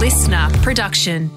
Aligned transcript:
listener 0.00 0.48
production. 0.62 1.30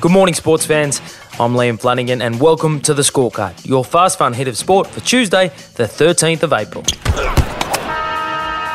Good 0.00 0.10
morning, 0.10 0.34
sports 0.34 0.66
fans. 0.66 1.00
I'm 1.38 1.54
Liam 1.54 1.78
Flanagan, 1.78 2.20
and 2.20 2.40
welcome 2.40 2.80
to 2.80 2.92
the 2.92 3.02
scorecard, 3.02 3.64
your 3.64 3.84
fast 3.84 4.18
fun 4.18 4.32
hit 4.32 4.48
of 4.48 4.56
sport 4.56 4.88
for 4.88 4.98
Tuesday, 4.98 5.46
the 5.76 5.84
13th 5.84 6.42
of 6.42 6.52
April. 6.52 6.82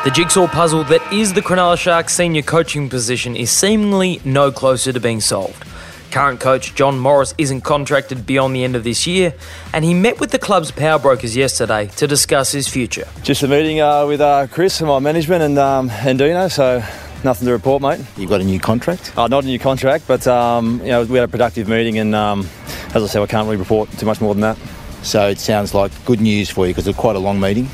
The 0.04 0.10
jigsaw 0.14 0.46
puzzle 0.46 0.84
that 0.84 1.02
is 1.12 1.34
the 1.34 1.42
Cronulla 1.42 1.76
Sharks 1.76 2.14
senior 2.14 2.40
coaching 2.40 2.88
position 2.88 3.36
is 3.36 3.50
seemingly 3.50 4.22
no 4.24 4.50
closer 4.50 4.90
to 4.90 5.00
being 5.00 5.20
solved. 5.20 5.62
Current 6.10 6.40
coach 6.40 6.74
John 6.74 6.98
Morris 6.98 7.34
isn't 7.36 7.60
contracted 7.60 8.24
beyond 8.24 8.56
the 8.56 8.64
end 8.64 8.74
of 8.74 8.84
this 8.84 9.06
year, 9.06 9.34
and 9.74 9.84
he 9.84 9.92
met 9.92 10.18
with 10.18 10.30
the 10.30 10.38
club's 10.38 10.70
power 10.70 10.98
brokers 10.98 11.36
yesterday 11.36 11.88
to 11.96 12.06
discuss 12.06 12.52
his 12.52 12.68
future. 12.68 13.06
Just 13.22 13.42
a 13.42 13.48
meeting 13.48 13.82
uh, 13.82 14.06
with 14.06 14.22
uh, 14.22 14.46
Chris 14.46 14.80
and 14.80 14.88
my 14.88 14.98
management 14.98 15.42
and 15.42 15.58
um, 15.58 15.90
and 15.90 16.18
Dino, 16.18 16.48
so 16.48 16.82
nothing 17.26 17.46
to 17.46 17.52
report, 17.52 17.82
mate. 17.82 18.00
You've 18.16 18.30
got 18.30 18.40
a 18.40 18.44
new 18.44 18.58
contract? 18.58 19.12
Uh, 19.18 19.26
not 19.26 19.44
a 19.44 19.46
new 19.46 19.58
contract, 19.58 20.04
but 20.06 20.26
um, 20.26 20.80
you 20.80 20.88
know 20.88 21.04
we 21.04 21.18
had 21.18 21.28
a 21.28 21.30
productive 21.30 21.68
meeting, 21.68 21.98
and 21.98 22.14
um, 22.14 22.48
as 22.94 23.02
I 23.02 23.06
said, 23.06 23.20
I 23.20 23.26
can't 23.26 23.44
really 23.44 23.58
report 23.58 23.90
too 23.98 24.06
much 24.06 24.20
more 24.20 24.32
than 24.32 24.40
that. 24.40 24.56
So 25.02 25.28
it 25.28 25.38
sounds 25.38 25.74
like 25.74 25.92
good 26.06 26.20
news 26.20 26.48
for 26.48 26.66
you 26.66 26.72
because 26.72 26.88
it's 26.88 26.96
quite 26.98 27.16
a 27.16 27.18
long 27.18 27.38
meeting. 27.38 27.68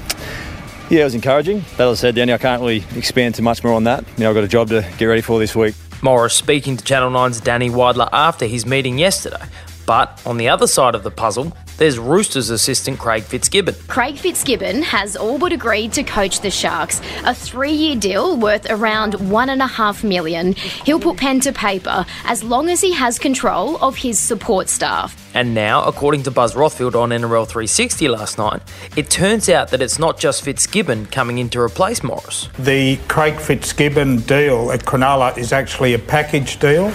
Yeah, 0.90 1.02
it 1.02 1.04
was 1.04 1.14
encouraging. 1.14 1.64
But 1.76 1.88
as 1.88 1.98
I 1.98 2.00
said, 2.00 2.16
Danny, 2.16 2.32
I 2.32 2.38
can't 2.38 2.60
really 2.60 2.84
expand 2.96 3.36
too 3.36 3.42
much 3.42 3.62
more 3.62 3.72
on 3.72 3.84
that. 3.84 4.04
You 4.16 4.24
know, 4.24 4.30
I've 4.30 4.34
got 4.34 4.44
a 4.44 4.48
job 4.48 4.68
to 4.68 4.86
get 4.98 5.06
ready 5.06 5.22
for 5.22 5.38
this 5.38 5.54
week. 5.54 5.74
Morris 6.02 6.34
speaking 6.34 6.76
to 6.76 6.84
Channel 6.84 7.10
9's 7.10 7.40
Danny 7.40 7.70
Weidler 7.70 8.08
after 8.12 8.46
his 8.46 8.66
meeting 8.66 8.98
yesterday. 8.98 9.42
But 9.86 10.20
on 10.26 10.36
the 10.36 10.48
other 10.48 10.66
side 10.66 10.94
of 10.94 11.02
the 11.02 11.10
puzzle, 11.10 11.56
there's 11.82 11.98
Roosters 11.98 12.48
assistant 12.48 13.00
Craig 13.00 13.24
Fitzgibbon. 13.24 13.74
Craig 13.88 14.16
Fitzgibbon 14.16 14.82
has 14.82 15.16
all 15.16 15.36
but 15.36 15.52
agreed 15.52 15.92
to 15.94 16.04
coach 16.04 16.38
the 16.38 16.48
Sharks. 16.48 17.00
A 17.24 17.34
three-year 17.34 17.96
deal 17.96 18.36
worth 18.36 18.70
around 18.70 19.14
one 19.14 19.48
and 19.48 19.60
a 19.60 19.66
half 19.66 20.04
million. 20.04 20.52
He'll 20.52 21.00
put 21.00 21.16
pen 21.16 21.40
to 21.40 21.52
paper 21.52 22.06
as 22.24 22.44
long 22.44 22.68
as 22.68 22.80
he 22.80 22.92
has 22.92 23.18
control 23.18 23.78
of 23.78 23.96
his 23.96 24.20
support 24.20 24.68
staff. 24.68 25.28
And 25.34 25.54
now, 25.56 25.82
according 25.82 26.22
to 26.22 26.30
Buzz 26.30 26.54
Rothfield 26.54 26.94
on 26.94 27.08
NRL 27.08 27.48
360 27.48 28.06
last 28.06 28.38
night, 28.38 28.62
it 28.96 29.10
turns 29.10 29.48
out 29.48 29.70
that 29.70 29.82
it's 29.82 29.98
not 29.98 30.20
just 30.20 30.44
Fitzgibbon 30.44 31.06
coming 31.06 31.38
in 31.38 31.48
to 31.48 31.60
replace 31.60 32.04
Morris. 32.04 32.48
The 32.60 32.98
Craig 33.08 33.40
Fitzgibbon 33.40 34.18
deal 34.18 34.70
at 34.70 34.84
Cronulla 34.84 35.36
is 35.36 35.52
actually 35.52 35.94
a 35.94 35.98
package 35.98 36.60
deal 36.60 36.92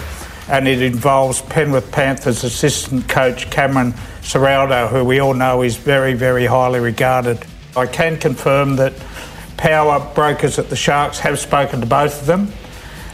and 0.49 0.65
it 0.65 0.81
involves 0.81 1.41
Penrith 1.41 1.91
Panthers 1.91 2.45
assistant 2.45 3.09
coach 3.09 3.49
Cameron 3.51 3.93
Ciraldo, 4.27 4.89
who 4.89 5.05
we 5.05 5.19
all 5.19 5.33
know 5.33 5.61
is 5.61 5.77
very, 5.77 6.13
very 6.13 6.45
highly 6.45 6.81
regarded. 6.81 7.39
I 7.77 7.85
can 7.85 8.17
confirm 8.17 8.75
that 8.75 8.91
power 9.55 10.05
brokers 10.13 10.59
at 10.59 10.69
the 10.69 10.75
Sharks 10.75 11.19
have 11.19 11.39
spoken 11.39 11.79
to 11.79 11.85
both 11.85 12.19
of 12.19 12.27
them. 12.27 12.51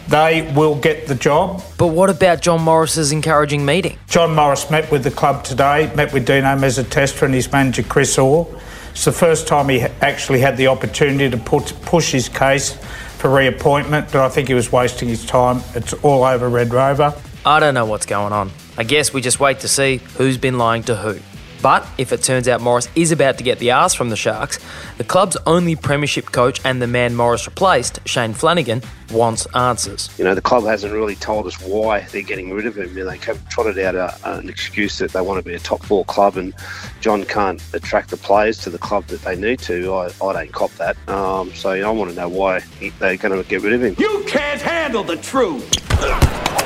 They 0.08 0.52
will 0.56 0.74
get 0.74 1.06
the 1.06 1.14
job. 1.14 1.62
But 1.78 1.90
what 1.90 2.10
about 2.10 2.42
John 2.42 2.64
Morris's 2.64 3.12
encouraging 3.12 3.64
meeting? 3.64 4.00
John 4.08 4.34
Morris 4.34 4.72
met 4.72 4.90
with 4.90 5.04
the 5.04 5.12
club 5.12 5.44
today, 5.44 5.94
met 5.96 6.12
with 6.14 6.26
Dino 6.26 6.48
Mezzatesta 6.56 7.22
and 7.22 7.36
his 7.36 7.52
manager 7.52 7.84
Chris 7.84 8.18
Orr. 8.18 8.48
It's 8.90 9.06
the 9.06 9.12
first 9.12 9.48
time 9.48 9.70
he 9.70 9.82
actually 9.82 10.40
had 10.40 10.58
the 10.58 10.66
opportunity 10.66 11.30
to 11.30 11.38
put, 11.38 11.80
push 11.84 12.12
his 12.12 12.28
case 12.28 12.74
for 13.20 13.30
reappointment, 13.30 14.12
but 14.12 14.26
I 14.26 14.30
think 14.30 14.48
he 14.48 14.56
was 14.56 14.72
wasting 14.72 15.10
his 15.10 15.24
time. 15.24 15.62
It's 15.76 15.94
all 15.94 16.24
over 16.24 16.50
Red 16.50 16.74
Rover. 16.74 17.14
I 17.46 17.60
don't 17.60 17.74
know 17.74 17.86
what's 17.86 18.06
going 18.06 18.32
on. 18.32 18.52
I 18.78 18.84
guess 18.84 19.14
we 19.14 19.22
just 19.22 19.40
wait 19.40 19.60
to 19.60 19.68
see 19.68 19.98
who's 20.18 20.38
been 20.38 20.58
lying 20.58 20.84
to 20.84 20.96
who. 20.96 21.20
But 21.62 21.88
if 21.98 22.12
it 22.12 22.22
turns 22.22 22.50
out 22.50 22.60
Morris 22.60 22.90
is 22.94 23.14
about 23.14 23.38
to 23.38 23.44
get 23.44 23.58
the 23.60 23.72
arse 23.72 23.94
from 23.94 24.10
the 24.10 24.18
Sharks, 24.18 24.60
the 24.98 25.06
club's 25.06 25.38
only 25.46 25.78
premiership 25.78 26.26
coach 26.26 26.60
and 26.66 26.82
the 26.82 26.88
man 26.88 27.16
Morris 27.16 27.48
replaced, 27.48 28.06
Shane 28.06 28.34
Flanagan, 28.34 28.82
wants 29.12 29.46
answers. 29.56 30.10
You 30.18 30.26
know, 30.26 30.36
the 30.36 30.42
club 30.42 30.66
hasn't 30.66 30.92
really 30.92 31.16
told 31.16 31.48
us 31.48 31.56
why 31.62 32.02
they're 32.12 32.22
getting 32.22 32.52
rid 32.52 32.66
of 32.66 32.78
him. 32.78 32.90
You 32.98 33.06
know, 33.06 33.12
they 33.12 33.18
have 33.20 33.48
trotted 33.48 33.80
out 33.80 33.96
a, 33.96 34.14
an 34.38 34.50
excuse 34.50 34.98
that 34.98 35.12
they 35.12 35.22
want 35.22 35.42
to 35.42 35.50
be 35.50 35.56
a 35.56 35.60
top 35.60 35.82
four 35.84 36.04
club 36.04 36.36
and 36.36 36.54
John 37.00 37.24
can't 37.24 37.64
attract 37.74 38.10
the 38.10 38.18
players 38.18 38.58
to 38.60 38.70
the 38.70 38.78
club 38.78 39.06
that 39.08 39.22
they 39.22 39.38
need 39.38 39.60
to. 39.60 39.94
I, 39.94 40.12
I 40.22 40.34
don't 40.34 40.52
cop 40.52 40.72
that. 40.72 40.98
Um, 41.08 41.54
so 41.54 41.70
I 41.72 41.90
want 41.92 42.10
to 42.10 42.16
know 42.16 42.28
why 42.28 42.60
they're 43.00 43.16
going 43.16 43.42
to 43.42 43.50
get 43.50 43.62
rid 43.62 43.72
of 43.72 43.84
him. 43.84 43.96
You 43.98 44.26
can't 44.28 44.62
handle 44.62 45.04
the 45.04 45.16
truth. 45.16 46.63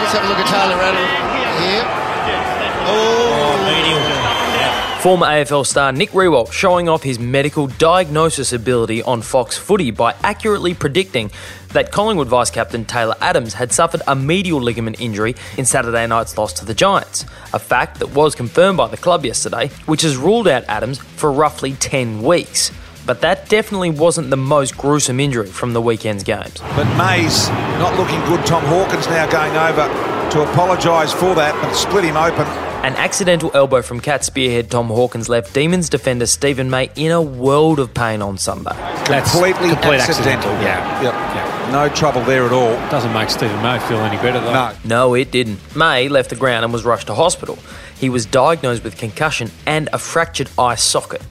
Let's 0.00 0.12
have 0.12 0.24
a 0.24 0.28
look 0.28 0.38
at 0.38 0.46
Tyler 0.48 0.76
Rattle 0.76 1.06
here. 1.60 1.84
Oh, 2.88 3.20
Former 5.02 5.26
AFL 5.26 5.66
star 5.66 5.92
Nick 5.92 6.10
Riewoldt 6.10 6.52
showing 6.52 6.88
off 6.88 7.02
his 7.02 7.18
medical 7.18 7.66
diagnosis 7.66 8.52
ability 8.52 9.02
on 9.02 9.22
Fox 9.22 9.56
Footy 9.56 9.90
by 9.90 10.14
accurately 10.22 10.74
predicting 10.74 11.30
that 11.68 11.92
Collingwood 11.92 12.28
vice 12.28 12.50
captain 12.50 12.84
Taylor 12.84 13.14
Adams 13.20 13.54
had 13.54 13.72
suffered 13.72 14.02
a 14.06 14.14
medial 14.16 14.60
ligament 14.60 15.00
injury 15.00 15.36
in 15.56 15.64
Saturday 15.64 16.06
night's 16.06 16.36
loss 16.36 16.52
to 16.54 16.64
the 16.64 16.74
Giants, 16.74 17.24
a 17.52 17.58
fact 17.58 17.98
that 18.00 18.10
was 18.10 18.34
confirmed 18.34 18.76
by 18.76 18.88
the 18.88 18.96
club 18.96 19.24
yesterday, 19.24 19.68
which 19.86 20.02
has 20.02 20.16
ruled 20.16 20.48
out 20.48 20.64
Adams 20.68 20.98
for 20.98 21.32
roughly 21.32 21.72
10 21.72 22.22
weeks. 22.22 22.70
But 23.06 23.20
that 23.22 23.48
definitely 23.48 23.90
wasn't 23.90 24.30
the 24.30 24.36
most 24.36 24.76
gruesome 24.76 25.20
injury 25.20 25.46
from 25.46 25.72
the 25.72 25.80
weekend's 25.80 26.22
games. 26.22 26.58
But 26.60 26.84
May's 26.96 27.48
not 27.78 27.96
looking 27.98 28.20
good. 28.26 28.44
Tom 28.46 28.62
Hawkins 28.64 29.06
now 29.08 29.28
going 29.30 29.56
over 29.56 30.30
to 30.30 30.42
apologise 30.50 31.12
for 31.12 31.34
that 31.34 31.54
and 31.64 31.74
split 31.74 32.04
him 32.04 32.16
open. 32.16 32.46
An 32.84 32.94
accidental 32.94 33.50
elbow 33.52 33.82
from 33.82 34.00
Cat 34.00 34.24
spearhead 34.24 34.70
Tom 34.70 34.86
Hawkins 34.86 35.28
left 35.28 35.52
Demons 35.52 35.90
defender 35.90 36.24
Steven 36.24 36.70
May 36.70 36.90
in 36.96 37.10
a 37.10 37.20
world 37.20 37.78
of 37.78 37.92
pain 37.92 38.22
on 38.22 38.38
Sunday. 38.38 38.70
Completely 39.04 39.68
complete 39.68 40.00
accidental. 40.00 40.50
accidental, 40.50 40.52
yeah. 40.62 41.02
Yep. 41.02 41.12
Yeah. 41.12 41.70
No 41.72 41.88
trouble 41.90 42.22
there 42.22 42.46
at 42.46 42.52
all. 42.52 42.72
Doesn't 42.90 43.12
make 43.12 43.28
Steven 43.28 43.60
May 43.62 43.78
feel 43.80 43.98
any 43.98 44.16
better 44.16 44.40
though. 44.40 44.52
No. 44.52 44.72
No, 44.84 45.14
it 45.14 45.30
didn't. 45.30 45.58
May 45.76 46.08
left 46.08 46.30
the 46.30 46.36
ground 46.36 46.64
and 46.64 46.72
was 46.72 46.84
rushed 46.84 47.08
to 47.08 47.14
hospital. 47.14 47.58
He 47.98 48.08
was 48.08 48.24
diagnosed 48.24 48.82
with 48.82 48.96
concussion 48.96 49.50
and 49.66 49.90
a 49.92 49.98
fractured 49.98 50.48
eye 50.58 50.76
socket. 50.76 51.22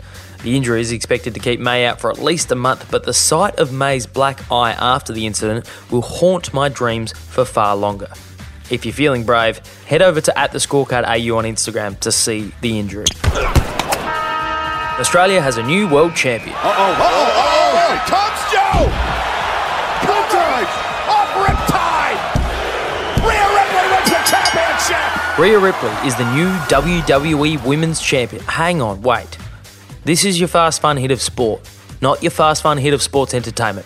The 0.43 0.55
injury 0.55 0.79
is 0.79 0.93
expected 0.93 1.33
to 1.33 1.39
keep 1.41 1.59
May 1.59 1.85
out 1.85 1.99
for 1.99 2.09
at 2.09 2.17
least 2.19 2.49
a 2.51 2.55
month, 2.55 2.89
but 2.89 3.03
the 3.03 3.13
sight 3.13 3.55
of 3.59 3.73
May's 3.73 4.07
black 4.07 4.49
eye 4.49 4.71
after 4.71 5.11
the 5.11 5.25
incident 5.25 5.69
will 5.91 6.01
haunt 6.01 6.53
my 6.53 6.69
dreams 6.69 7.11
for 7.11 7.43
far 7.43 7.75
longer. 7.75 8.07
If 8.69 8.85
you're 8.85 8.93
feeling 8.93 9.25
brave, 9.25 9.59
head 9.85 10.01
over 10.01 10.21
to 10.21 10.37
at 10.39 10.53
the 10.53 10.59
scorecard 10.59 11.03
AU 11.03 11.35
on 11.35 11.43
Instagram 11.43 11.99
to 11.99 12.11
see 12.11 12.53
the 12.61 12.79
injury. 12.79 13.05
Australia 14.99 15.41
has 15.41 15.57
a 15.57 15.63
new 15.63 15.89
world 15.89 16.15
champion. 16.15 16.55
oh, 16.59 16.61
oh, 16.63 16.95
oh, 17.35 18.03
Tom's 18.07 18.51
Joe! 18.51 18.85
Drive! 20.29 20.69
Off 21.09 21.29
Riptide! 21.35 22.19
Rhea 23.27 23.47
Ripley 23.59 23.85
wins 23.91 24.09
the 24.09 24.21
championship! 24.29 25.39
Rhea 25.39 25.59
Ripley 25.59 26.07
is 26.07 26.15
the 26.15 26.33
new 26.33 26.49
WWE 26.69 27.65
Women's 27.65 27.99
Champion. 27.99 28.41
Hang 28.43 28.81
on, 28.81 29.01
wait. 29.01 29.37
This 30.05 30.23
is 30.23 30.39
your 30.39 30.47
fast 30.47 30.81
fun 30.81 30.95
hit 30.95 31.11
of 31.11 31.21
sport, 31.21 31.69
not 32.01 32.23
your 32.23 32.31
fast 32.31 32.63
fun 32.63 32.77
hit 32.77 32.93
of 32.93 33.01
sports 33.01 33.33
entertainment. 33.33 33.85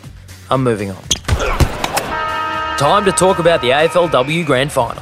I'm 0.49 0.63
moving 0.63 0.91
on. 0.91 1.03
Time 2.77 3.03
to 3.05 3.11
talk 3.11 3.39
about 3.39 3.61
the 3.61 3.71
AFLW 3.71 4.45
Grand 4.45 4.71
Final. 4.71 5.01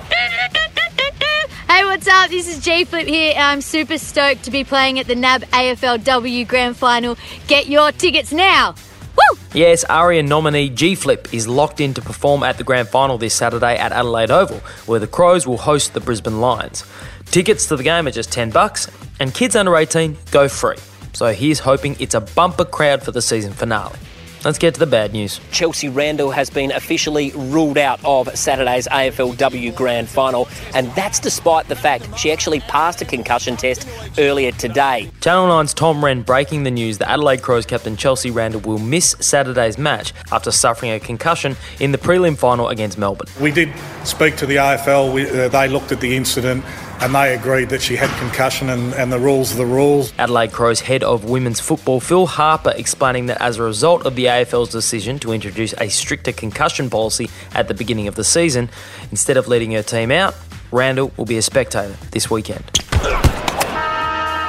Hey, 1.68 1.84
what's 1.84 2.08
up? 2.08 2.30
This 2.30 2.48
is 2.48 2.64
G 2.64 2.86
Flip 2.86 3.06
here. 3.08 3.34
I'm 3.38 3.60
super 3.60 3.98
stoked 3.98 4.44
to 4.44 4.52
be 4.52 4.64
playing 4.64 5.00
at 5.00 5.08
the 5.08 5.16
NAB 5.16 5.42
AFLW 5.44 6.48
Grand 6.48 6.78
Final. 6.78 7.18
Get 7.48 7.68
your 7.68 7.92
tickets 7.92 8.32
now. 8.32 8.76
Woo! 9.16 9.40
Yes, 9.54 9.84
ARIA 9.84 10.24
nominee 10.24 10.70
G 10.70 10.96
Flip 10.96 11.34
is 11.34 11.46
locked 11.46 11.82
in 11.82 11.94
to 11.96 12.02
perform 12.02 12.44
at 12.44 12.58
the 12.58 12.64
Grand 12.64 12.88
Final 12.88 13.18
this 13.18 13.34
Saturday 13.34 13.76
at 13.76 13.92
Adelaide 13.92 14.32
Oval, 14.32 14.60
where 14.86 15.00
the 15.00 15.08
Crows 15.08 15.46
will 15.46 15.58
host 15.58 15.94
the 15.94 16.00
Brisbane 16.00 16.40
Lions. 16.40 16.86
Tickets 17.26 17.66
to 17.68 17.76
the 17.76 17.84
game 17.84 18.08
are 18.08 18.12
just 18.12 18.32
10 18.32 18.52
bucks, 18.52 18.90
and 19.20 19.34
kids 19.34 19.58
under 19.58 19.76
18 19.76 20.18
go 20.32 20.48
free. 20.48 20.78
So 21.14 21.34
here's 21.34 21.60
hoping 21.60 21.96
it's 22.00 22.16
a 22.16 22.22
bumper 22.22 22.66
crowd 22.66 23.04
for 23.04 23.12
the 23.12 23.22
season 23.22 23.54
finale. 23.54 23.98
Let's 24.44 24.58
get 24.58 24.74
to 24.74 24.80
the 24.80 24.88
bad 24.88 25.14
news. 25.14 25.40
Chelsea 25.52 25.88
Randall 25.88 26.32
has 26.32 26.50
been 26.50 26.72
officially 26.72 27.32
ruled 27.36 27.78
out 27.78 28.04
of 28.04 28.36
Saturday's 28.36 28.88
AFLW 28.88 29.76
Grand 29.76 30.10
Final, 30.10 30.48
and 30.74 30.88
that's 30.96 31.20
despite 31.20 31.68
the 31.68 31.76
fact 31.76 32.18
she 32.18 32.32
actually 32.32 32.60
passed 32.62 33.04
a 33.04 33.06
concussion 33.06 33.56
test 33.56 33.88
earlier 34.18 34.52
today. 34.54 35.12
Channel 35.22 35.48
9's 35.48 35.76
Tom 35.76 36.04
Wren 36.04 36.24
breaking 36.24 36.64
the 36.64 36.72
news 36.72 36.98
that 36.98 37.10
Adelaide 37.12 37.44
Crows 37.44 37.68
captain 37.68 37.96
Chelsea 37.96 38.32
Randall 38.32 38.62
will 38.62 38.80
miss 38.80 39.16
Saturday's 39.20 39.78
match 39.78 40.12
after 40.32 40.50
suffering 40.50 40.92
a 40.92 41.00
concussion 41.00 41.56
in 41.80 41.92
the 41.92 42.00
prelim 42.00 42.36
final 42.36 42.70
against 42.70 42.98
Melbourne. 42.98 43.28
We 43.40 43.52
did 43.52 43.72
speak 44.06 44.38
to 44.38 44.48
the 44.48 44.56
AFL. 44.56 45.14
We, 45.14 45.30
uh, 45.30 45.50
they 45.50 45.68
looked 45.68 45.92
at 45.92 46.02
the 46.02 46.16
incident 46.16 46.66
and 47.02 47.16
they 47.16 47.34
agreed 47.34 47.70
that 47.70 47.82
she 47.82 47.96
had 47.96 48.10
concussion 48.20 48.70
and, 48.70 48.94
and 48.94 49.12
the 49.12 49.20
rules 49.20 49.54
are 49.54 49.58
the 49.58 49.66
rules. 49.66 50.14
Adelaide 50.20 50.52
Crows 50.52 50.82
head 50.82 51.04
of 51.04 51.26
women's 51.26 51.60
football 51.60 52.00
Phil 52.00 52.28
Harper 52.28 52.74
explaining 52.76 53.26
that 53.26 53.42
as 53.42 53.58
a 53.58 53.64
result 53.64 54.06
of 54.06 54.16
the 54.16 54.26
AFL's 54.26 54.70
decision 54.70 55.18
to 55.20 55.32
introduce 55.32 55.74
a 55.80 55.90
stricter 55.90 56.32
concussion 56.32 56.90
policy 56.90 57.30
at 57.56 57.68
the 57.68 57.74
beginning 57.74 58.08
of 58.08 58.16
the 58.16 58.24
season, 58.24 58.70
instead 59.10 59.36
of 59.36 59.48
leading 59.48 59.72
her 59.72 59.82
team 59.82 60.12
out, 60.12 60.36
Randall 60.72 61.12
will 61.18 61.26
be 61.26 61.38
a 61.38 61.42
spectator 61.42 61.96
this 62.12 62.30
weekend. 62.30 62.64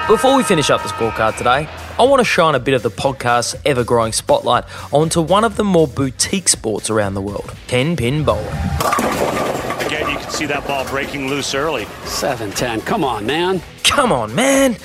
Before 0.08 0.37
we 0.37 0.43
finish 0.43 0.69
up 0.69 0.82
the 0.82 0.88
scorecard 0.88 1.38
today, 1.38 1.69
I 1.99 2.02
want 2.02 2.20
to 2.20 2.25
shine 2.25 2.54
a 2.54 2.60
bit 2.60 2.75
of 2.75 2.82
the 2.82 2.90
podcast's 2.90 3.56
ever 3.64 3.82
growing 3.82 4.12
spotlight 4.12 4.64
onto 4.93 5.22
one 5.22 5.44
of 5.44 5.56
the 5.56 5.64
more 5.64 5.88
boutique 5.88 6.49
sports 6.49 6.90
around 6.90 7.14
the 7.14 7.22
world 7.22 7.54
10 7.69 7.96
pin 7.96 8.25
bowling. 8.25 9.42
Again, 9.93 10.11
you 10.11 10.19
can 10.21 10.31
see 10.31 10.47
that 10.47 10.67
ball 10.67 10.89
breaking 10.89 11.29
loose 11.29 11.55
early. 11.55 11.85
7 12.05 12.50
10. 12.50 12.81
Come 12.81 13.05
on, 13.05 13.27
man. 13.27 13.61
Come 13.85 14.11
on, 14.11 14.35
man. 14.35 14.79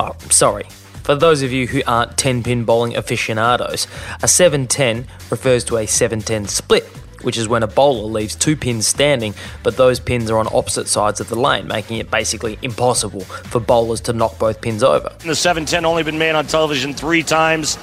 Oh, 0.00 0.16
sorry. 0.28 0.64
For 1.04 1.14
those 1.14 1.42
of 1.42 1.52
you 1.52 1.68
who 1.68 1.82
aren't 1.86 2.16
10 2.16 2.42
pin 2.42 2.64
bowling 2.64 2.96
aficionados, 2.96 3.86
a 4.24 4.26
7 4.26 4.66
10 4.66 5.06
refers 5.30 5.62
to 5.66 5.76
a 5.76 5.86
7 5.86 6.20
10 6.20 6.48
split, 6.48 6.82
which 7.22 7.38
is 7.38 7.46
when 7.46 7.62
a 7.62 7.68
bowler 7.68 8.10
leaves 8.10 8.34
two 8.34 8.56
pins 8.56 8.88
standing, 8.88 9.34
but 9.62 9.76
those 9.76 10.00
pins 10.00 10.28
are 10.32 10.38
on 10.38 10.48
opposite 10.52 10.88
sides 10.88 11.20
of 11.20 11.28
the 11.28 11.38
lane, 11.38 11.68
making 11.68 11.98
it 11.98 12.10
basically 12.10 12.58
impossible 12.60 13.20
for 13.20 13.60
bowlers 13.60 14.00
to 14.00 14.12
knock 14.12 14.36
both 14.40 14.60
pins 14.60 14.82
over. 14.82 15.14
The 15.20 15.36
710 15.36 15.84
only 15.84 16.02
been 16.02 16.18
made 16.18 16.34
on 16.34 16.48
television 16.48 16.92
three 16.92 17.22
times 17.22 17.78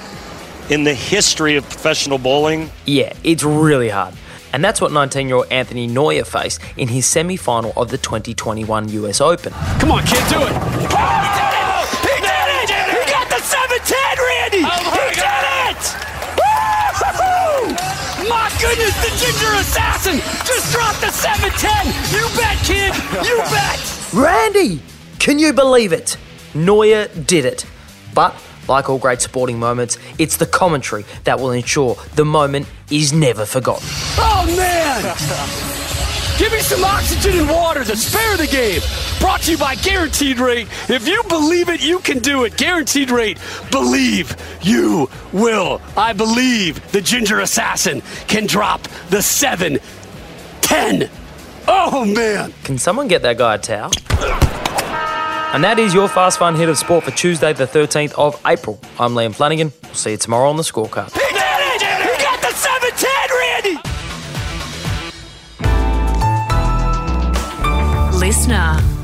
in 0.68 0.84
the 0.84 0.92
history 0.92 1.56
of 1.56 1.64
professional 1.64 2.18
bowling. 2.18 2.70
Yeah, 2.84 3.14
it's 3.24 3.42
really 3.42 3.88
hard. 3.88 4.12
And 4.52 4.62
that's 4.62 4.80
what 4.80 4.92
19 4.92 5.28
year 5.28 5.36
old 5.36 5.46
Anthony 5.50 5.86
Neuer 5.86 6.24
faced 6.24 6.60
in 6.76 6.88
his 6.88 7.06
semi 7.06 7.36
final 7.36 7.72
of 7.76 7.88
the 7.88 7.98
2021 7.98 8.88
US 8.90 9.20
Open. 9.20 9.52
Come 9.80 9.92
on, 9.92 10.04
kid, 10.04 10.22
do 10.28 10.42
it. 10.42 10.52
Oh, 10.52 11.88
he 12.02 12.16
did 12.20 12.28
it! 12.28 12.68
He 12.68 12.68
did 12.68 12.68
it! 12.68 12.70
He 12.92 13.10
got 13.10 13.28
the 13.28 13.40
710, 13.40 13.96
Randy! 14.20 14.62
Oh 14.68 14.92
he 14.92 15.08
did 15.16 15.44
it! 15.72 15.82
Woo-hoo! 16.36 18.28
My 18.28 18.52
goodness, 18.60 18.94
the 19.00 19.10
ginger 19.16 19.52
assassin 19.56 20.18
just 20.44 20.70
dropped 20.72 21.00
the 21.00 21.10
710! 21.10 21.88
You 22.12 22.28
bet, 22.36 22.58
kid! 22.68 22.92
You 23.26 23.38
bet! 23.48 23.80
Randy! 24.12 24.82
Can 25.18 25.38
you 25.38 25.52
believe 25.52 25.92
it? 25.92 26.16
Neuer 26.54 27.08
did 27.08 27.44
it. 27.46 27.64
But, 28.14 28.34
like 28.68 28.88
all 28.88 28.98
great 28.98 29.20
sporting 29.20 29.58
moments, 29.58 29.98
it's 30.18 30.36
the 30.36 30.46
commentary 30.46 31.04
that 31.24 31.38
will 31.38 31.52
ensure 31.52 31.96
the 32.14 32.24
moment 32.24 32.66
is 32.90 33.12
never 33.12 33.46
forgotten. 33.46 33.86
Oh, 34.18 34.44
man! 34.56 35.72
Give 36.38 36.50
me 36.50 36.60
some 36.60 36.82
oxygen 36.82 37.38
and 37.38 37.48
water 37.48 37.84
to 37.84 37.96
spare 37.96 38.36
the 38.36 38.46
game. 38.46 38.80
Brought 39.20 39.42
to 39.42 39.52
you 39.52 39.58
by 39.58 39.76
Guaranteed 39.76 40.40
Rate. 40.40 40.66
If 40.88 41.06
you 41.06 41.22
believe 41.28 41.68
it, 41.68 41.84
you 41.84 42.00
can 42.00 42.18
do 42.18 42.44
it. 42.44 42.56
Guaranteed 42.56 43.10
Rate. 43.10 43.38
Believe 43.70 44.34
you 44.62 45.08
will. 45.32 45.80
I 45.96 46.12
believe 46.14 46.90
the 46.90 47.00
Ginger 47.00 47.40
Assassin 47.40 48.02
can 48.26 48.46
drop 48.46 48.82
the 49.10 49.22
7 49.22 49.78
10. 50.62 51.10
Oh, 51.68 52.04
man. 52.04 52.52
Can 52.64 52.78
someone 52.78 53.06
get 53.08 53.22
that 53.22 53.38
guy 53.38 53.54
a 53.54 53.58
towel? 53.58 53.92
And 55.52 55.62
that 55.64 55.78
is 55.78 55.92
your 55.92 56.08
fast 56.08 56.38
fun 56.38 56.54
hit 56.54 56.70
of 56.70 56.78
sport 56.78 57.04
for 57.04 57.10
Tuesday, 57.10 57.52
the 57.52 57.66
13th 57.66 58.12
of 58.12 58.40
April. 58.46 58.80
I'm 58.98 59.12
Liam 59.12 59.34
Flanagan. 59.34 59.70
We'll 59.82 59.92
see 59.92 60.12
you 60.12 60.16
tomorrow 60.16 60.48
on 60.48 60.56
the 60.56 60.62
scorecard. 60.62 61.12
He 61.12 61.18
did 61.18 61.36
it! 61.36 61.82
He 62.00 62.16
got 62.24 62.40
the 62.40 62.54
710, 62.54 63.10
Randy! 68.10 68.18
Listener. 68.18 69.01